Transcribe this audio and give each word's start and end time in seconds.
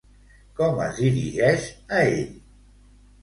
Com 0.59 0.79
es 0.85 0.95
dirigeix 1.01 1.67
a 1.97 2.01
ell? 2.13 2.25